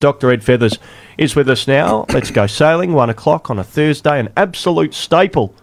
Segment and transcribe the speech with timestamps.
[0.00, 0.30] Dr.
[0.30, 0.78] Ed Fethers
[1.16, 2.06] is with us now.
[2.10, 5.56] Let's go sailing, one o'clock on a Thursday, an absolute staple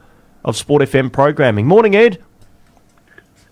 [0.44, 1.66] of Sport FM programming.
[1.68, 2.22] Morning, Ed.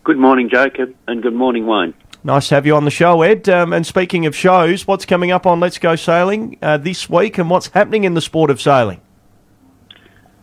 [0.04, 1.93] Good morning, Jacob, and good morning, Wayne.
[2.25, 3.47] Nice to have you on the show, Ed.
[3.47, 7.38] Um, and speaking of shows, what's coming up on Let's Go Sailing uh, this week
[7.38, 9.00] and what's happening in the sport of sailing?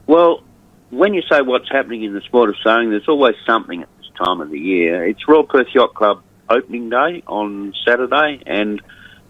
[0.06, 0.42] Well,
[0.88, 4.08] when you say what's happening in the sport of sailing, there's always something at this
[4.24, 5.06] time of the year.
[5.06, 8.80] It's Royal Perth Yacht Club opening day on Saturday, and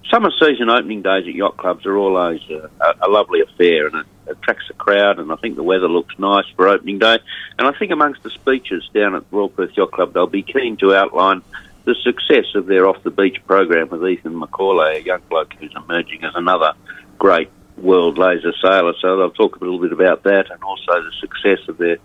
[0.08, 2.70] summer season opening days at yacht clubs are always a,
[3.02, 6.46] a, lovely affair and it attracts a crowd and I think the weather looks nice
[6.56, 7.18] for opening day.
[7.58, 10.76] And I think amongst the speeches down at Royal Perth Yacht Club, they'll be keen
[10.78, 11.42] to outline
[11.84, 15.74] the success of their off the beach program with Ethan McAullay, a young bloke who's
[15.76, 16.72] emerging as another
[17.18, 18.94] great world laser sailor.
[19.00, 21.96] So they'll talk a little bit about that and also the success of their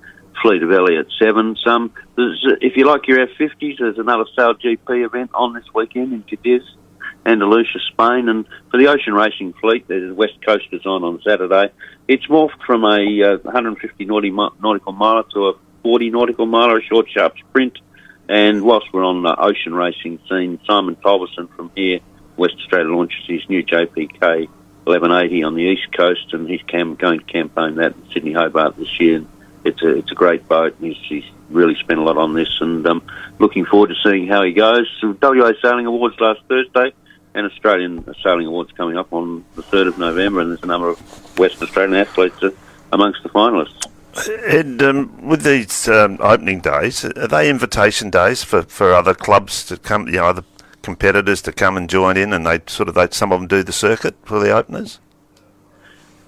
[0.42, 1.62] fleet of Elliott Sevens.
[1.66, 6.24] Um, if you like your F50s, there's another Sail GP event on this weekend in
[6.24, 6.64] Cadiz.
[7.26, 11.72] Andalusia, Spain, and for the ocean racing fleet, there's West Coasters on on Saturday.
[12.08, 17.10] It's morphed from a uh, 150 nautical mile to a 40 nautical mile, a short,
[17.10, 17.80] sharp sprint.
[18.30, 22.00] And whilst we're on the ocean racing scene, Simon Culberson from here,
[22.38, 24.48] West Australia, launches his new JPK
[24.84, 28.78] 1180 on the east coast, and he's cam- going to campaign that in Sydney Hobart
[28.78, 29.24] this year.
[29.64, 32.50] It's a it's a great boat, and he's, he's really spent a lot on this,
[32.62, 33.02] and um,
[33.40, 34.88] looking forward to seeing how he goes.
[35.02, 36.94] WA Sailing Awards last Thursday
[37.36, 40.90] and Australian Sailing Awards coming up on the 3rd of November, and there's a number
[40.90, 41.00] of
[41.38, 42.38] Western Australian athletes
[42.92, 43.86] amongst the finalists.
[44.48, 49.66] And um, with these um, opening days, are they invitation days for, for other clubs
[49.66, 50.44] to come, you know, other
[50.82, 53.62] competitors to come and join in, and they sort of they some of them do
[53.62, 55.00] the circuit for the openers?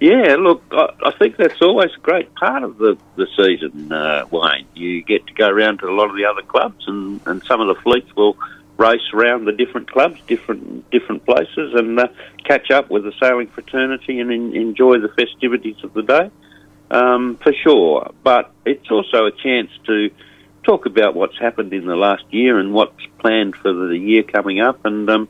[0.00, 4.26] Yeah, look, I, I think that's always a great part of the the season, uh,
[4.30, 4.66] Wayne.
[4.74, 7.62] You get to go around to a lot of the other clubs, and, and some
[7.62, 8.36] of the fleets will
[8.78, 12.08] race around the different clubs, different different places, and uh,
[12.44, 16.30] catch up with the sailing fraternity and in, enjoy the festivities of the day,
[16.90, 18.10] um, for sure.
[18.22, 20.10] But it's also a chance to
[20.62, 24.60] talk about what's happened in the last year and what's planned for the year coming
[24.60, 25.28] up, and um,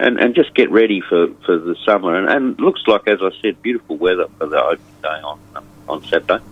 [0.00, 2.16] and, and just get ready for, for the summer.
[2.16, 5.40] And, and looks like, as I said, beautiful weather for the opening day on
[5.88, 6.42] on Saturday.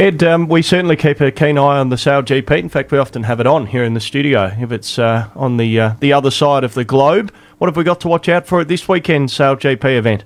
[0.00, 2.58] Ed, um, we certainly keep a keen eye on the Sail GP.
[2.58, 5.58] In fact, we often have it on here in the studio if it's uh, on
[5.58, 7.30] the uh, the other side of the globe.
[7.58, 10.24] What have we got to watch out for at this weekend Sail GP event?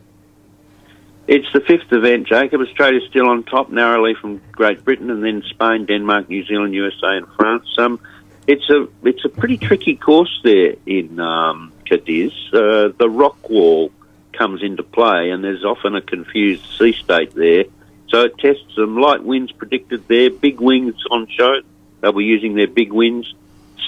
[1.27, 2.61] It's the fifth event, Jacob.
[2.61, 7.17] Australia's still on top, narrowly from Great Britain, and then Spain, Denmark, New Zealand, USA,
[7.17, 7.67] and France.
[7.77, 7.99] Um,
[8.47, 12.31] it's a it's a pretty tricky course there in um, Cadiz.
[12.53, 13.91] Uh, the rock wall
[14.35, 17.65] comes into play, and there's often a confused sea state there.
[18.09, 18.97] So it tests them.
[18.97, 20.31] Light winds predicted there.
[20.31, 21.61] Big wings on show.
[22.01, 23.35] They'll be using their big winds.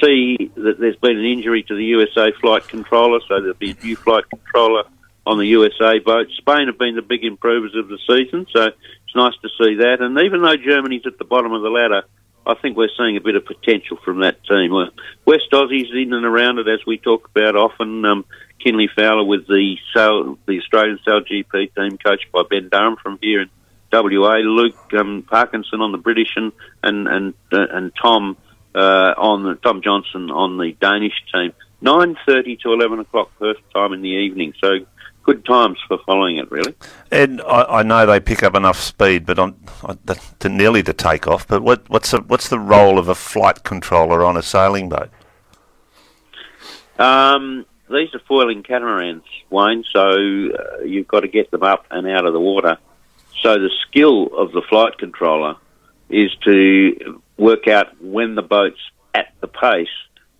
[0.02, 3.84] See that there's been an injury to the USA flight controller, so there'll be a
[3.84, 4.84] new flight controller
[5.26, 6.28] on the USA boat.
[6.36, 10.00] Spain have been the big improvers of the season, so it's nice to see that.
[10.00, 12.02] And even though Germany's at the bottom of the ladder,
[12.46, 14.72] I think we're seeing a bit of potential from that team.
[15.24, 18.04] West Aussies in and around it, as we talk about often.
[18.04, 18.24] Um,
[18.62, 23.42] Kinley Fowler with the the Australian Sail GP team, coached by Ben Durham from here
[23.42, 23.50] in
[23.92, 26.52] WA, Luke um, Parkinson on the British, and
[26.82, 28.36] and and, uh, and Tom
[28.74, 31.52] uh, on the, Tom Johnson on the Danish team.
[31.80, 34.54] Nine thirty to eleven o'clock first time in the evening.
[34.60, 34.80] So
[35.26, 36.74] good times for following it, really.
[37.10, 39.56] And I, I know they pick up enough speed, but on,
[40.38, 41.46] to nearly to take off.
[41.46, 45.10] But what, what's the, what's the role of a flight controller on a sailing boat?
[46.98, 49.84] Um, these are foiling catamarans, Wayne.
[49.92, 52.78] So uh, you've got to get them up and out of the water.
[53.42, 55.56] So the skill of the flight controller
[56.08, 58.80] is to work out when the boat's
[59.14, 59.88] at the pace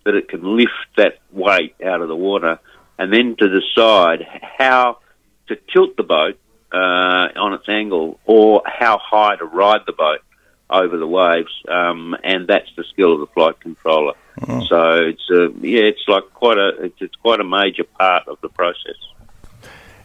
[0.03, 2.59] that it can lift that weight out of the water,
[2.97, 4.25] and then to decide
[4.57, 4.99] how
[5.47, 6.39] to tilt the boat
[6.73, 10.21] uh, on its angle or how high to ride the boat
[10.69, 14.13] over the waves, um, and that's the skill of the flight controller.
[14.47, 14.63] Oh.
[14.65, 18.39] So it's a, yeah, it's like quite a it's, it's quite a major part of
[18.41, 18.95] the process.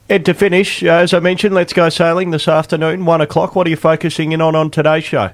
[0.09, 3.55] Ed, to finish, uh, as I mentioned, let's go sailing this afternoon, one o'clock.
[3.55, 5.31] What are you focusing in on on today's show?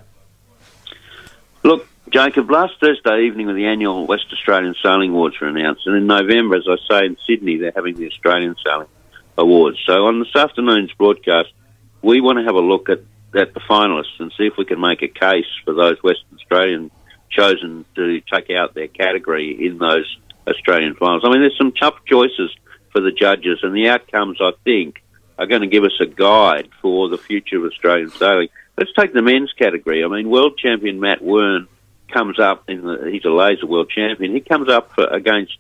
[1.65, 5.97] Look, Jacob, last Thursday evening, when the annual West Australian Sailing Awards were announced, and
[5.97, 8.87] in November, as I say, in Sydney, they're having the Australian Sailing
[9.37, 9.79] Awards.
[9.85, 11.53] So on this afternoon's broadcast,
[12.03, 13.01] we want to have a look at,
[13.35, 16.91] at the finalists and see if we can make a case for those Western Australian
[17.31, 20.17] chosen to take out their category in those
[20.47, 21.23] Australian finals.
[21.25, 22.55] I mean, there's some tough choices
[22.93, 25.03] for the judges, and the outcomes, I think,
[25.39, 28.49] are going to give us a guide for the future of Australian sailing.
[28.77, 30.05] Let's take the men's category.
[30.05, 31.69] I mean, world champion Matt Wearn
[32.13, 34.33] comes up in the, he's a laser world champion.
[34.33, 35.57] He comes up for, against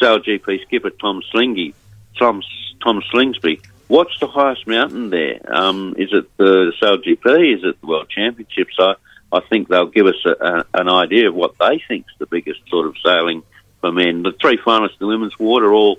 [0.00, 1.74] Sail GP skipper Tom Slingy
[2.20, 2.42] Tom,
[2.82, 5.40] Tom Slingsby, what's the highest mountain there?
[5.48, 7.56] Um, is it the Sail GP?
[7.56, 8.76] Is it the World Championships?
[8.78, 8.94] I,
[9.32, 12.60] I think they'll give us a, a, an idea of what they think's the biggest
[12.68, 13.42] sort of sailing
[13.80, 14.22] for men.
[14.22, 15.98] The three finalists in the women's ward are all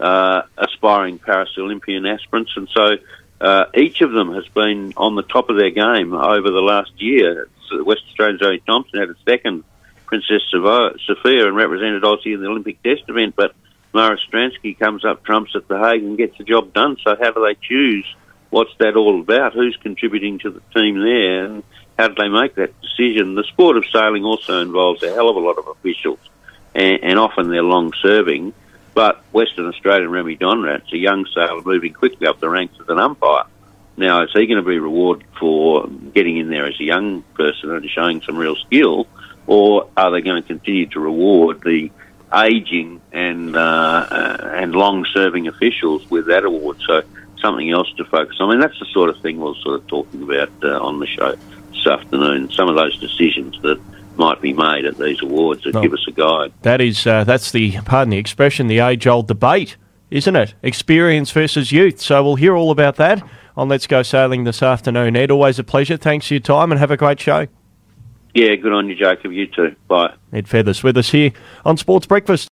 [0.00, 2.96] uh, aspiring Paris Olympian aspirants, and so
[3.40, 6.92] uh, each of them has been on the top of their game over the last
[6.96, 7.42] year.
[7.42, 9.64] It's, West Australian Zoe Thompson had a second,
[10.06, 13.54] Princess Sophia, and represented Aussie in the Olympic Test event, but
[13.92, 16.96] Mara Stransky comes up trumps at The Hague and gets the job done.
[17.04, 18.06] So how do they choose?
[18.50, 19.54] What's that all about?
[19.54, 21.44] Who's contributing to the team there?
[21.44, 21.62] And
[21.98, 23.34] how do they make that decision?
[23.34, 26.20] The sport of sailing also involves a hell of a lot of officials,
[26.74, 28.54] and, and often they're long serving.
[28.98, 32.98] But Western Australian Remy Donrat's a young sailor moving quickly up the ranks as an
[32.98, 33.44] umpire.
[33.96, 37.70] Now, is he going to be rewarded for getting in there as a young person
[37.70, 39.06] and showing some real skill,
[39.46, 41.92] or are they going to continue to reward the
[42.34, 46.78] aging and uh, uh, and long-serving officials with that award?
[46.84, 47.02] So
[47.40, 48.48] something else to focus on.
[48.48, 51.06] I mean, that's the sort of thing we're sort of talking about uh, on the
[51.06, 51.36] show
[51.70, 52.50] this afternoon.
[52.50, 53.80] Some of those decisions that
[54.18, 56.52] might be made at these awards that give us a guide.
[56.62, 59.76] That is, uh, that's the pardon the expression, the age-old debate,
[60.10, 60.54] isn't it?
[60.62, 62.00] Experience versus youth.
[62.00, 63.22] So we'll hear all about that
[63.56, 65.16] on Let's Go Sailing this afternoon.
[65.16, 65.96] Ed, always a pleasure.
[65.96, 67.46] Thanks for your time and have a great show.
[68.34, 69.32] Yeah, good on you, Jacob.
[69.32, 69.74] You too.
[69.88, 70.14] Bye.
[70.32, 71.32] Ed Fethers with us here
[71.64, 72.46] on Sports Breakfast.